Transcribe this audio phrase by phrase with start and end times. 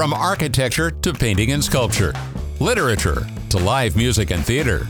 [0.00, 2.14] From architecture to painting and sculpture,
[2.58, 4.86] literature to live music and theater.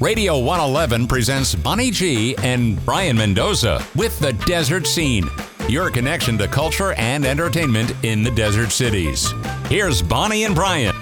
[0.00, 5.28] Radio 111 presents Bonnie G and Brayan Mendoza with The Desert Scene,
[5.68, 9.30] your connection to culture and entertainment in the desert cities.
[9.66, 10.94] Here's Bonnie and Brayan.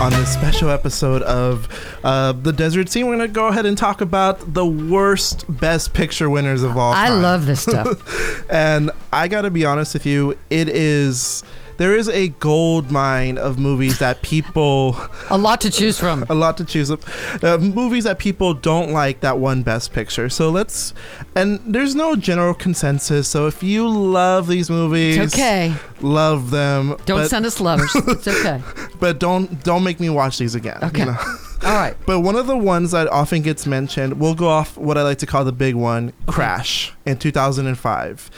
[0.00, 1.68] on this special episode of
[2.02, 5.92] uh, the Desert Scene, we're going to go ahead and talk about the worst Best
[5.92, 7.12] Picture winners of all time.
[7.12, 8.50] I love this stuff.
[8.50, 11.44] and I got to be honest with you, it is
[11.80, 14.94] there is a gold mine of movies that people
[15.30, 16.26] A lot to choose from.
[16.28, 17.00] a lot to choose up.
[17.42, 20.28] Uh, movies that people don't like that one Best Picture.
[20.28, 20.92] So let's
[21.34, 23.28] and there's no general consensus.
[23.28, 25.74] So if you love these movies, It's okay.
[26.02, 26.96] love them.
[27.06, 27.90] Don't but, send us letters.
[27.96, 28.60] It's okay.
[29.00, 30.78] but don't don't make me watch these again.
[30.82, 31.04] you Okay.
[31.06, 31.16] know?
[31.62, 31.94] All right.
[32.06, 35.18] But one of the ones that often gets mentioned, we'll go off what I like
[35.18, 38.30] to call the big one, Crash, in 2005.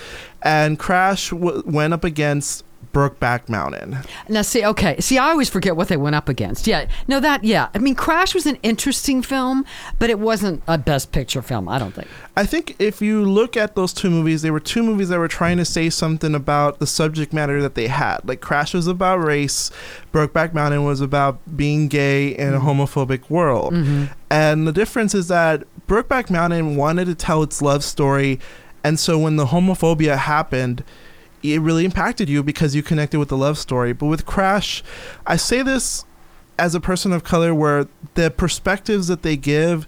[0.43, 3.99] And Crash w- went up against Brokeback Mountain.
[4.29, 5.01] Now, see, okay.
[5.01, 6.67] See, I always forget what they went up against.
[6.67, 6.87] Yeah.
[7.09, 7.69] No, that, yeah.
[7.75, 9.65] I mean, Crash was an interesting film,
[9.99, 12.09] but it wasn't a best picture film, I don't think.
[12.37, 15.29] I think if you look at those two movies, they were two movies that were
[15.29, 18.21] trying to say something about the subject matter that they had.
[18.25, 19.71] Like Crash was about race,
[20.13, 22.81] Brokeback Mountain was about being gay in a mm-hmm.
[22.81, 23.73] homophobic world.
[23.73, 24.13] Mm-hmm.
[24.31, 28.41] And the difference is that Brokeback Mountain wanted to tell its love story,
[28.85, 30.85] and so when the homophobia happened,
[31.43, 33.93] it really impacted you because you connected with the love story.
[33.93, 34.83] But with Crash,
[35.27, 36.05] I say this
[36.59, 39.87] as a person of color where the perspectives that they give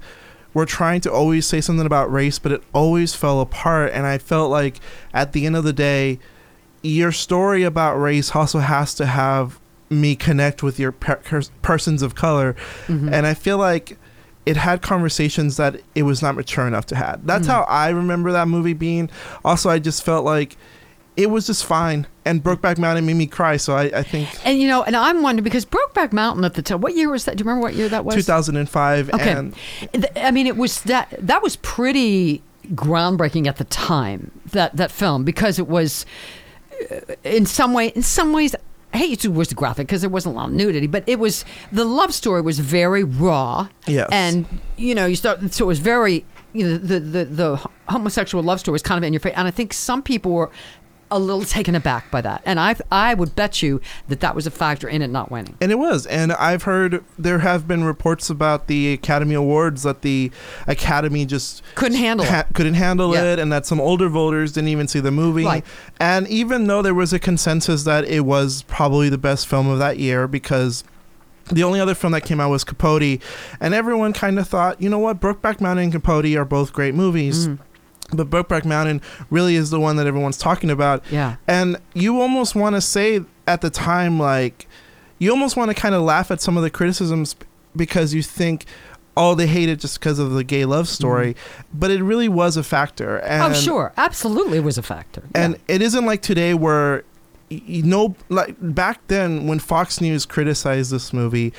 [0.52, 3.92] were trying to always say something about race, but it always fell apart.
[3.92, 4.80] And I felt like
[5.12, 6.18] at the end of the day,
[6.82, 9.60] your story about race also has to have
[9.90, 12.54] me connect with your per- persons of color.
[12.86, 13.12] Mm-hmm.
[13.12, 13.98] And I feel like
[14.46, 17.26] it had conversations that it was not mature enough to have.
[17.26, 17.52] That's mm-hmm.
[17.52, 19.10] how I remember that movie being.
[19.44, 20.56] Also, I just felt like
[21.16, 22.06] it was just fine.
[22.24, 23.56] And Brokeback Mountain made me cry.
[23.56, 26.62] So I, I think And, you know, and I'm wondering because Brokeback Mountain at the
[26.62, 27.36] time, what year was that?
[27.36, 28.14] Do you remember what year that was?
[28.14, 29.30] 2005 Okay.
[29.30, 29.54] and
[30.16, 35.24] I mean, it was that, that was pretty groundbreaking at the time, that, that film,
[35.24, 36.06] because it was
[36.90, 38.56] uh, in some way, in some ways,
[38.92, 41.18] I hate to use the graphic because there wasn't a lot of nudity, but it
[41.18, 43.68] was the love story was very raw.
[43.86, 44.08] Yes.
[44.12, 44.46] And
[44.76, 48.60] you know, you start so it was very you know the the the homosexual love
[48.60, 50.50] story was kind of in your face, and I think some people were
[51.14, 54.46] a little taken aback by that, and I I would bet you that that was
[54.46, 55.56] a factor in it not winning.
[55.60, 56.06] And it was.
[56.06, 60.30] And I've heard there have been reports about the Academy Awards that the
[60.66, 62.54] Academy just Couldn't handle ha- it.
[62.54, 63.32] couldn't handle Yeah.
[63.34, 65.44] it, and that some older voters didn't even see the movie.
[65.44, 65.64] Right.
[66.00, 69.78] And even though there was a consensus that it was probably the best film of
[69.78, 70.84] that year because.
[71.52, 73.20] The only other film that came out was Capote,
[73.60, 76.94] and everyone kind of thought, you know what, Brokeback Mountain and Capote are both great
[76.94, 77.58] movies, Mm.
[78.16, 81.04] But Brokeback Mountain really is the one that everyone's talking about.
[81.10, 81.36] Yeah.
[81.46, 84.66] And you almost want to say at the time, like,
[85.18, 87.36] you almost want to kind of laugh at some of the criticisms
[87.76, 88.66] because you think,
[89.16, 91.34] oh, they hate it just because of the gay love story.
[91.34, 91.78] Mm-hmm.
[91.78, 93.20] But it really was a factor.
[93.22, 95.22] Oh, and, oh, sure, absolutely, it was a factor.
[95.34, 97.04] And it isn't like today where,
[97.48, 101.52] you know, like back then when Fox News criticized this movie,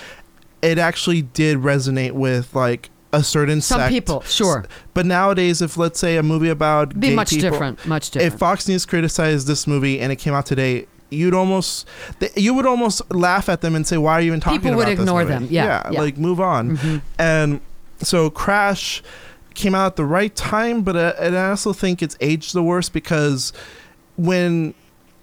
[0.62, 3.92] it actually did resonate with like a certain some sect.
[3.92, 8.12] people, sure, But nowadays, if let's say a movie about be much people, different, much
[8.12, 8.34] different.
[8.34, 11.88] if Fox News criticized this movie and it came out today, you'd almost
[12.36, 14.90] you would almost laugh at them and say, "Why are you even talking People would
[14.90, 15.48] ignore movie?" them.
[15.50, 16.00] Yeah, yeah.
[16.02, 16.78] like move on.
[16.78, 17.02] Mhm.
[17.18, 17.62] And
[18.02, 19.02] so Crash
[19.54, 22.64] came out at the right time, but uh, and I also think it's aged the
[22.64, 23.54] worst because
[24.18, 24.74] when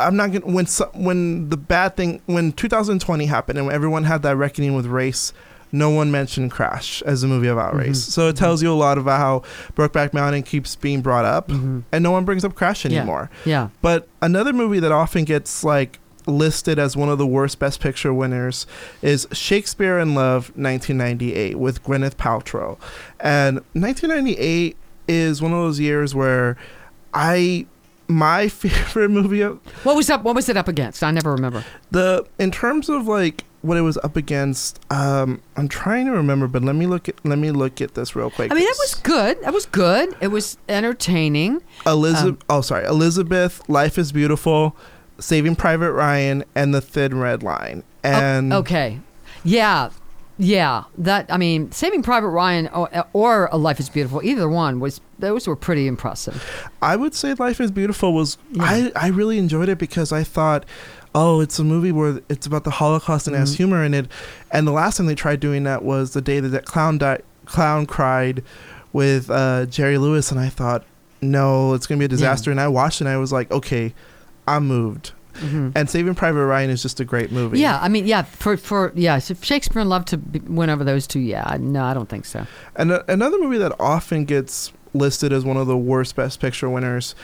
[0.00, 4.36] I'm not gonna when when the bad thing when 2020 happened and everyone had that
[4.36, 5.32] reckoning with race.
[5.72, 8.10] No one mentioned Crash as a movie about race, Mhm.
[8.10, 9.42] so it tells you a lot about how
[9.74, 11.82] Brokeback Mountain keeps being brought up, Mhm.
[11.90, 12.98] and no one brings up Crash Yeah.
[12.98, 13.30] anymore.
[13.46, 17.80] yeah, But another movie that often gets like listed as one of the worst Best
[17.80, 18.64] Picture winners
[19.00, 22.76] is Shakespeare in Love 1998 with Gwyneth Paltrow.
[23.18, 24.76] And 1998
[25.08, 26.56] is one of those years where
[27.14, 27.66] I
[28.08, 30.22] my favorite movie of what was up?
[30.22, 31.02] What was it up against?
[31.02, 31.64] I never remember.
[31.90, 36.48] the in terms of like what it was up against um I'm trying to remember
[36.48, 38.50] but let me look at let me look at this real quick.
[38.50, 39.38] I mean, it was good.
[39.38, 40.14] It was good.
[40.20, 41.62] It was entertaining.
[41.86, 42.42] Elizabeth.
[42.42, 43.62] Um, oh, sorry, Elizabeth.
[43.68, 44.76] Life is Beautiful,
[45.18, 47.84] Saving Private Ryan, and The Thin Red Line.
[48.02, 49.00] And okay,
[49.44, 49.90] yeah,
[50.38, 50.84] yeah.
[50.98, 55.00] That I mean, Saving Private Ryan or, or A Life Is Beautiful, either one was
[55.18, 56.44] those were pretty impressive.
[56.82, 58.38] I would say Life is Beautiful was.
[58.50, 58.64] Yeah.
[58.64, 60.64] I I really enjoyed it because I thought.
[61.14, 63.56] Oh, it's a movie where it's about the Holocaust and has Mhm.
[63.56, 64.06] humor in it.
[64.50, 67.22] And the last time they tried doing that was the day that that clown died,
[67.44, 68.42] clown cried
[68.92, 70.84] with uh, Jerry Lewis, and I thought,
[71.20, 72.50] no, it's gonna be a disaster.
[72.50, 73.92] And I watched it, and I was like, okay,
[74.48, 75.12] I'm moved.
[75.74, 77.58] And Saving Private Ryan is just a great movie.
[77.58, 80.84] Yeah, I mean, yeah, for for yeah, so Shakespeare in Love to be, win over
[80.84, 82.46] those two, yeah, no, I don't think so.
[82.76, 86.68] And a- another movie that often gets listed as one of the worst Best Picture
[86.68, 87.14] winners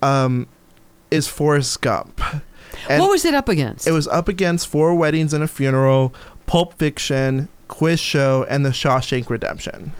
[0.00, 0.46] um,
[1.10, 2.20] is Forrest Gump.
[2.88, 3.86] And what was it up against?
[3.86, 6.14] it was up against Four Weddings and a Funeral,
[6.46, 9.92] Pulp Fiction, Quiz Show, and The Shawshank Redemption.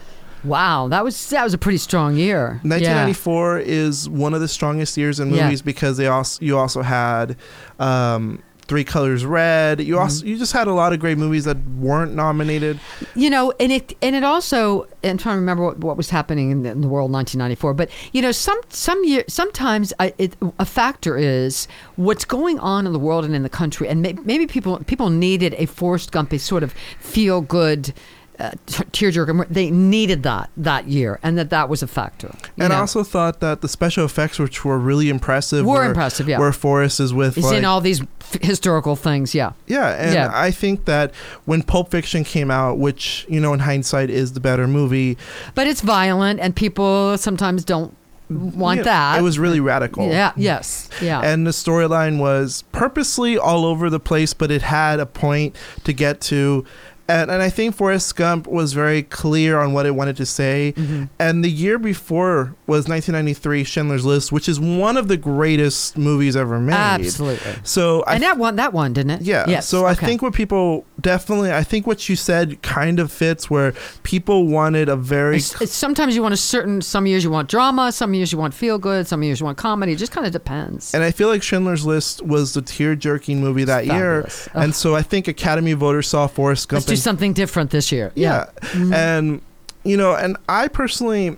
[0.43, 2.59] wow, that was that was a pretty strong year.
[2.63, 2.69] Yeah.
[2.71, 5.43] 1994 is one of the strongest years in Yeah.
[5.43, 7.35] movies because they also you also had
[7.79, 8.41] um,
[8.71, 9.79] Three Colors Red.
[9.79, 9.87] Mm-hmm.
[9.89, 12.79] You also you just had a lot of great movies that weren't nominated.
[13.15, 16.09] you know and it and it also and I'm trying to remember what, what was
[16.09, 19.91] happening in the, in the world in 1994 but you know some some year sometimes
[19.99, 23.89] I, it, a factor is what's going on in the world and in the country
[23.89, 26.71] and may, maybe people people needed a Forrest Gump a sort of
[27.01, 27.93] feel good
[28.41, 32.79] uh, tearjerker they needed that that year and that that was a factor And I
[32.79, 36.39] also thought that the special effects, which were really impressive, Were impressive, yeah.
[36.39, 40.13] Where Forrest is with He's like, in all these f- historical things yeah Yeah, and
[40.13, 40.31] Yeah.
[40.33, 41.13] I think that
[41.45, 45.17] when Pulp Fiction came out, which you know in hindsight is the better movie,
[45.55, 47.95] but it's violent and people sometimes don't
[48.29, 50.07] want yeah, that it was really radical.
[50.07, 54.99] yeah yes yeah And the storyline was purposely all over the place, but it had
[54.99, 56.65] a point to get to.
[57.07, 60.73] And, and I think Forrest Gump was very clear on what it wanted to say.
[60.75, 61.05] Mm-hmm.
[61.19, 66.35] And the year before was 1993, Schindler's List, which is one of the greatest movies
[66.35, 66.73] ever made.
[66.73, 69.45] absolutely So I and that one that one didn't it Yeah.
[69.47, 70.05] yes So I okay.
[70.05, 74.89] think what people definitely, I think what you said kind of fits where people wanted
[74.89, 75.37] a very.
[75.37, 76.81] It's, it's sometimes you want a certain.
[76.81, 77.91] Some years you want drama.
[77.91, 79.07] Some years you want feel good.
[79.07, 79.93] Some years you want comedy.
[79.93, 80.93] It just kind of depends.
[80.93, 84.23] and I feel like Schindler's List was the tear jerking movie that year.
[84.23, 84.49] Fabulous.
[84.53, 86.85] And so I think Academy voters saw Forrest Gump.
[86.91, 88.11] Do something different this year.
[88.15, 88.45] yeah.
[88.61, 88.93] Mm-hmm.
[88.93, 89.41] And,
[89.83, 91.37] you know, and I personally,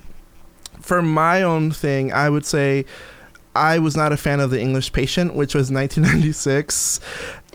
[0.82, 2.86] for my own thing, I would say
[3.56, 7.00] I was not a fan of The English Patient, which was 1996.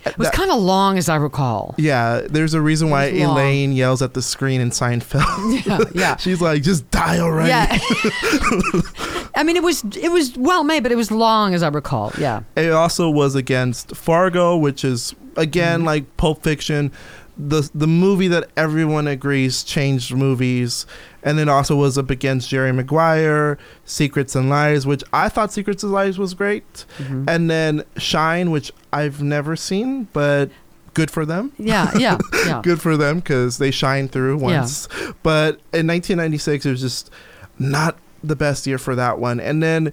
[0.06, 1.74] It was kind of long, as I recall.
[1.76, 3.32] yeah, there's a reason why long.
[3.32, 5.24] Elaine yells at the screen in Seinfeld.
[5.66, 6.16] Yeah, yeah.
[6.24, 7.48] She's like, just die already.
[7.48, 7.66] Yeah.
[9.34, 12.12] I mean, it was it was well made, but it was long, as I recall.
[12.18, 12.42] Yeah.
[12.56, 15.40] It also was against Fargo, which is Mm-hmm.
[15.42, 16.90] again like Pulp Fiction,
[17.38, 20.86] the the movie that everyone agrees changed movies,
[21.22, 25.82] and then also was up against Jerry Maguire, Secrets and Lies, which I thought Secrets
[25.82, 27.24] and Lies was great, Mm-hmm.
[27.28, 30.50] and then Shine, which I've never seen, but
[30.94, 31.52] good for them.
[31.58, 31.90] Yeah.
[31.96, 32.18] Yeah.
[32.44, 32.60] Yeah.
[32.64, 34.58] Good for them because they shine through Yeah.
[34.60, 34.88] once.
[35.22, 37.08] But in 1996, it was just
[37.56, 39.38] not the best year for that one.
[39.38, 39.92] And then,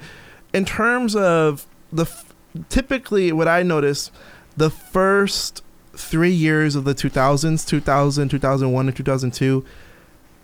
[0.52, 2.34] in terms of the f-
[2.70, 4.10] typically what I notice,
[4.58, 5.62] the first
[5.98, 9.66] three years of the 2000s, 2000, 2001, and 2002,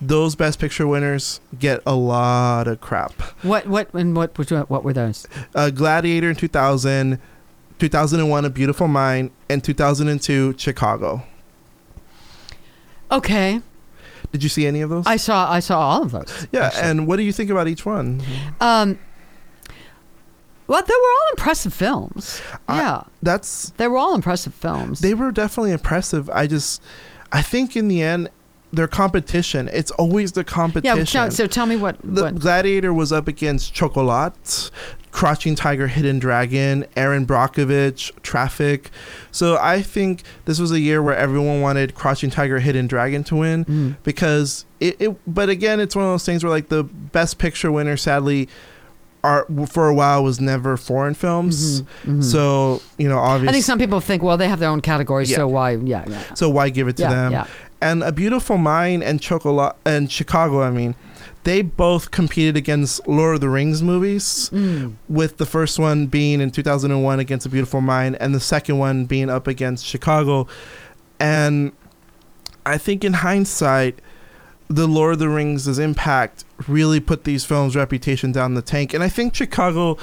[0.01, 3.13] those Best Picture winners get a lot of crap.
[3.43, 4.37] What what and what
[4.69, 5.27] what were those?
[5.53, 7.19] Uh, Gladiator in 2000,
[7.79, 11.23] 2001, A Beautiful Mind, and 2002, Chicago.
[13.11, 13.61] Okay,
[14.31, 15.05] Did you see any of those?
[15.05, 16.47] I saw I saw all of those.
[16.51, 16.83] Yeah, actually.
[16.83, 18.21] and what do you think about each one?
[18.61, 18.97] um.
[20.71, 22.41] Well, they were all impressive films.
[22.69, 25.01] I- Yeah, That's they were all impressive films.
[25.01, 26.29] they were definitely impressive.
[26.29, 26.81] I just
[27.31, 28.29] I think in the end
[28.73, 30.45] their competition, it's always the yeah.
[30.45, 31.05] competition.
[31.05, 31.97] So, so tell me what.
[32.01, 34.71] the what Gladiator was up against Chocolat,
[35.11, 38.89] Crouching Tiger, Hidden Dragon, Erin Brockovich, Traffic.
[39.31, 43.35] So I think this was a year where everyone wanted Crouching Tiger, Hidden Dragon to
[43.35, 43.95] win Mm.
[44.03, 45.17] because it, it.
[45.27, 48.47] But again, it's one of those things where like the Best Picture winner, sadly,
[49.23, 51.81] are for a while was never foreign films.
[51.81, 52.23] Mhm, mhm.
[52.23, 55.29] So you know, obviously, I think some people think, well, they have their own categories,
[55.29, 55.37] Yeah.
[55.37, 55.71] so why?
[55.71, 56.21] Yeah, yeah.
[56.33, 57.31] so why give it to yeah, them?
[57.31, 57.45] yeah.
[57.81, 60.93] And A Beautiful Mind and Chocolat and Chicago, I mean,
[61.43, 64.51] they both competed against Lord of the Rings movies.
[64.53, 64.93] Mm.
[65.09, 69.05] With the first one being in 2001 against A Beautiful Mind, and the second one
[69.05, 70.45] being up against Chicago.
[71.19, 71.71] And
[72.65, 73.99] I think in hindsight,
[74.67, 78.93] the Lord of the Rings' impact really put these films' reputation down the tank.
[78.93, 79.97] And I think Chicago,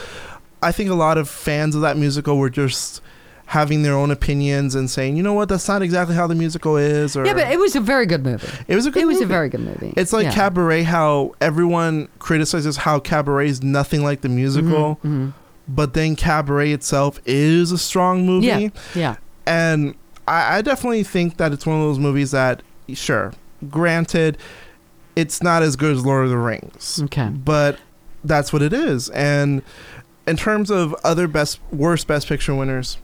[0.63, 3.01] I think a lot of fans of that musical were just
[3.47, 6.77] having their own opinions and saying, you know what, that's not exactly how the musical
[6.77, 7.17] is.
[7.17, 8.47] Or Yeah, but it was a very good movie.
[8.69, 9.95] it was a good It was a very good movie.
[9.97, 10.33] It's like yeah.
[10.35, 15.33] Cabaret, how everyone criticizes how Cabaret is nothing like the musical, Mhm,
[15.67, 18.47] but then Cabaret itself is a strong movie.
[18.47, 19.17] Yeah, yeah.
[19.47, 19.95] And
[20.27, 22.63] I, I definitely think that it's one of those movies that,
[22.93, 23.33] sure,
[23.71, 24.37] granted,
[25.19, 27.29] it's not as good as Lord of the Rings, Okay.
[27.29, 27.79] but
[28.23, 29.09] that's what it is.
[29.11, 29.63] And
[30.27, 32.99] in terms of other best, worst Best Picture winners,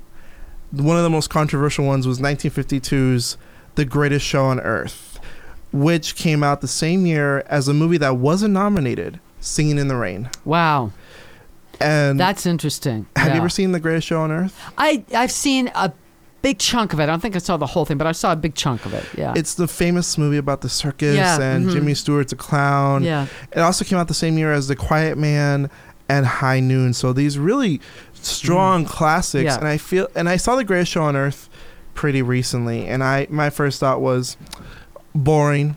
[0.71, 3.37] one of the most controversial ones was 1952's
[3.75, 5.19] The Greatest Show on Earth,
[5.73, 9.97] which came out the same year as a movie that wasn't nominated, Singing in the
[9.97, 10.31] Rain.
[10.45, 10.93] Wow.
[11.81, 13.07] And That's interesting.
[13.17, 14.59] have you ever seen The Greatest Show on Earth?
[14.79, 15.93] I I've seen a
[16.45, 17.05] big chunk of it.
[17.05, 18.93] I don't think I saw the whole thing, but I saw a big chunk of
[18.93, 19.05] it.
[19.17, 19.33] Yeah.
[19.35, 21.73] It's the famous movie about the circus Yeah, and mhm.
[21.73, 23.03] Jimmy Stewart's a clown.
[23.03, 23.27] yeah.
[23.51, 25.71] It also came out the same year as The Quiet Man
[26.09, 26.93] and High Noon.
[26.93, 27.81] So these really
[28.13, 29.45] strong classics.
[29.45, 29.59] Yeah.
[29.59, 31.49] And I feel and I saw The Greatest Show on Earth
[31.95, 34.37] pretty recently, and I my first thought was
[35.15, 35.77] boring.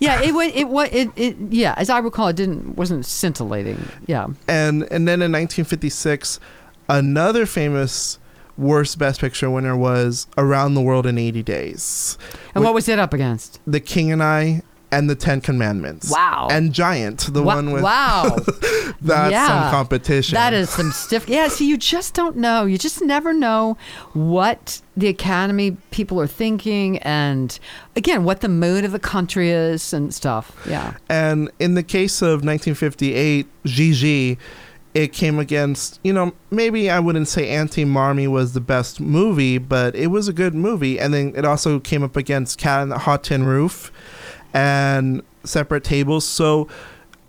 [0.00, 0.50] Yeah, it was.
[0.52, 0.88] It was.
[0.90, 1.36] It, it.
[1.50, 2.76] Yeah, as I recall, it didn't.
[2.76, 3.86] Wasn't scintillating.
[4.06, 4.26] Yeah.
[4.48, 6.40] And and then in 1956,
[6.88, 8.18] another famous
[8.58, 12.18] worst Best Picture winner was Around the World in 80 Days.
[12.54, 13.60] And what was it up against?
[13.66, 16.10] The King and I and the Ten Commandments.
[16.10, 16.48] Wow.
[16.50, 18.36] And Giant, the one with wow.
[19.02, 19.46] that's Yeah.
[19.46, 20.34] some competition.
[20.34, 21.28] That is some stiff.
[21.28, 22.64] Yeah, see, you just don't know.
[22.64, 23.76] You just never know
[24.14, 27.58] what the Academy people are thinking, and
[27.96, 30.56] again, what the mood of the country is and stuff.
[30.66, 30.94] Yeah.
[31.10, 34.38] And in the case of 1958, Gigi,
[34.98, 39.56] it came against, you know, maybe I wouldn't say Auntie Mame was the best movie,
[39.56, 40.98] but it was a good movie.
[40.98, 43.92] And then it also came up against Cat on the Hot Tin Roof
[44.52, 46.24] and Separate Tables.
[46.24, 46.66] So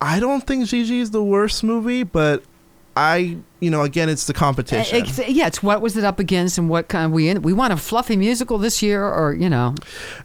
[0.01, 2.41] I don't think Gigi is the worst movie, but
[2.99, 5.01] I, you know, again, it's the competition.
[5.01, 7.41] Ex- yeah, it's what was it up against, and what kind we in.
[7.41, 9.73] We want a fluffy musical this year, or you know,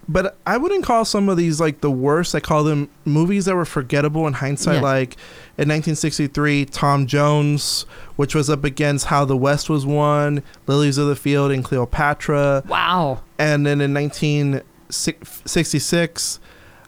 [0.09, 2.35] But I wouldn't call some of these like the worst.
[2.35, 4.77] I call them movies that were forgettable in hindsight.
[4.77, 4.83] Yeah.
[4.83, 5.13] Like
[5.57, 11.07] in 1963, Tom Jones, which was up against How the West Was Won, Lilies of
[11.07, 12.65] the Field, and Cleopatra.
[12.67, 13.23] wow.
[13.39, 16.41] And then in 1966,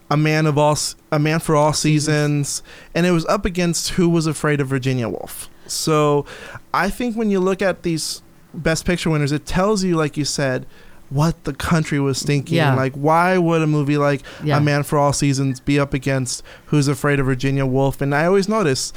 [0.09, 0.77] A Man of All,
[1.11, 2.61] A Man for All Seasons,
[2.93, 5.49] and it was up against Who Was Afraid of Virginia Woolf.
[5.71, 6.25] So
[6.73, 8.21] I think when you look at these
[8.53, 10.65] Best Picture winners, it tells you, like you said,
[11.09, 12.57] what the country was thinking.
[12.57, 12.75] Yeah.
[12.75, 14.57] Like, why would a movie like Yeah.
[14.57, 18.01] A Man for All Seasons be up against Who's Afraid of Virginia Woolf?
[18.01, 18.91] And I always notice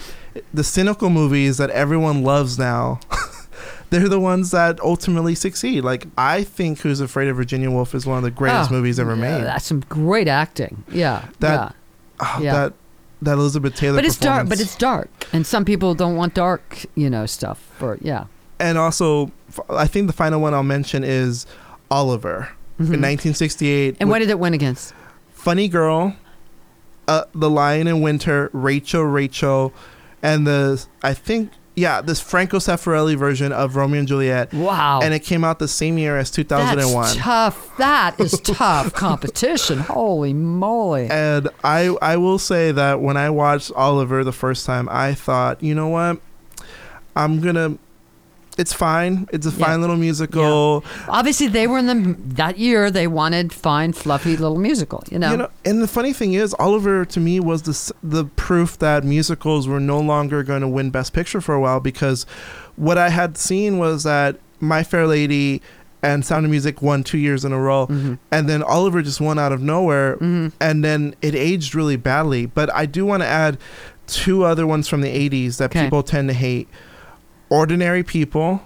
[0.52, 2.98] the cynical movies that everyone loves now.
[3.90, 5.82] They're the ones that ultimately succeed.
[5.84, 8.98] Like I think Who's Afraid of Virginia Woolf is one of the greatest Oh, movies
[8.98, 9.44] ever yeah, made.
[9.44, 10.82] That's some great acting.
[10.90, 11.26] Yeah.
[11.40, 11.72] That- yeah.
[12.22, 12.52] Oh, yeah.
[12.52, 12.72] That
[13.22, 13.96] that Elizabeth Taylor.
[13.98, 14.48] But it's dark.
[14.48, 17.70] But it's dark, and some people don't want dark, you know, stuff.
[17.82, 18.24] Or yeah.
[18.58, 19.30] and also
[19.68, 21.46] I think the final one I'll mention is
[21.90, 22.94] Oliver Mhm.
[22.94, 23.96] in 1968.
[24.00, 24.94] And what did it win against?
[25.32, 26.14] Funny Girl,
[27.08, 29.72] uh, The Lion in Winter, Rachel, Rachel,
[30.22, 31.50] and the I think
[31.80, 35.00] yeah this Franco Zeffirelli version of Romeo and Juliet, Wow.
[35.02, 37.02] and it came out the same year as 2001.
[37.04, 37.76] That's tough.
[37.78, 39.78] That is tough competition.
[39.80, 41.08] Holy moly.
[41.10, 45.62] And I I will say that when I watched Oliver the first time, I thought,
[45.62, 46.18] you know what,
[47.16, 47.78] I'm gonna.
[48.60, 49.26] It's fine.
[49.32, 49.64] It's a Yeah.
[49.66, 50.84] fine little musical.
[51.08, 52.90] Obviously, they were in the that year.
[52.90, 55.02] They wanted fine, fluffy little musical.
[55.10, 55.30] You know.
[55.30, 59.02] You know, and the funny thing is, Oliver to me was the the proof that
[59.02, 62.26] musicals were no longer going to win Best Picture for a while because
[62.76, 65.62] what I had seen was that My Fair Lady
[66.02, 68.18] and Sound of Music won two years in a row, Mhm.
[68.30, 70.52] and then Oliver just won out of nowhere, Mhm.
[70.60, 72.44] and then it aged really badly.
[72.46, 73.56] But I do want to add
[74.06, 75.84] two other ones from the '80s that Okay.
[75.84, 76.68] people tend to hate:
[77.50, 78.62] Ordinary People,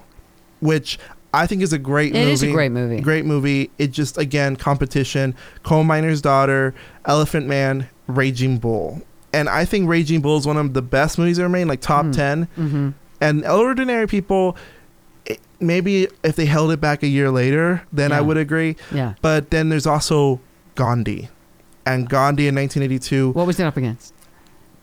[0.61, 0.97] which
[1.33, 2.31] I think is a great It movie.
[2.31, 3.01] is a great movie.
[3.01, 3.69] Great movie.
[3.77, 5.35] It just again competition.
[5.63, 6.73] Coal miner's daughter,
[7.05, 9.01] Elephant Man, Raging Bull,
[9.33, 12.05] and I think Raging Bull is one of the best movies ever made, like top
[12.05, 12.13] Mm.
[12.15, 12.43] ten.
[12.55, 12.89] hmm
[13.21, 14.55] And Ordinary People,
[15.25, 18.75] it, maybe if they held it back a year later, then I would agree.
[18.93, 19.13] Yeah.
[19.21, 20.39] But then there's also
[20.75, 21.29] Gandhi,
[21.85, 24.13] and Gandhi in 1982, What was it up against?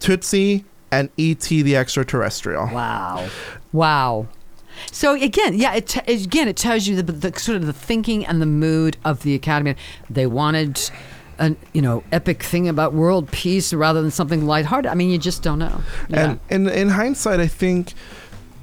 [0.00, 1.62] Tootsie, and E.T.
[1.62, 2.66] the Extraterrestrial.
[2.72, 3.26] Wow.
[3.72, 4.26] Wow.
[4.90, 8.24] So again, yeah, it t- again it tells you the, the sort of the thinking
[8.26, 9.76] and the mood of the Academy.
[10.08, 10.80] They wanted
[11.38, 14.90] an you know epic thing about world peace rather than something lighthearted.
[14.90, 15.82] I mean, you just don't know.
[16.08, 16.36] Yeah.
[16.50, 17.94] And in in hindsight, I think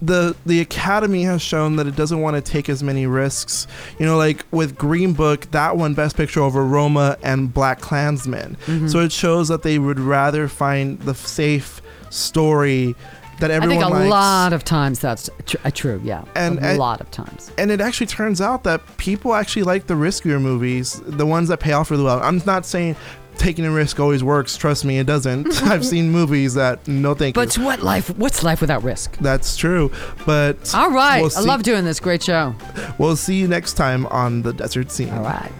[0.01, 3.67] the the Academy has shown that it doesn't want to take as many risks.
[3.99, 8.57] You know, like with Green Book, that one Best Picture over Roma and BlacKkKlansman.
[8.57, 8.87] Mm-hmm.
[8.87, 12.95] So it shows that they would rather find the safe story
[13.39, 14.09] that I everyone think a likes.
[14.09, 16.01] lot of times that's tr- uh, true.
[16.03, 17.51] Yeah, And a I- lot of times.
[17.57, 21.59] and it actually turns out that people actually like the riskier movies, the ones that
[21.59, 22.19] pay off really well.
[22.21, 22.95] I'm not saying
[23.37, 24.57] taking a risk always works.
[24.57, 25.63] Trust me, it doesn't.
[25.63, 27.63] I've seen movies that no thank But you.
[27.63, 28.09] But what life?
[28.17, 29.15] What's life without risk?
[29.19, 29.91] That's true.
[30.25, 31.99] But All right, we'll I see- love doing this.
[32.01, 32.53] Great show.
[32.97, 35.09] We'll see you next time on the desert scene.
[35.11, 35.51] All right.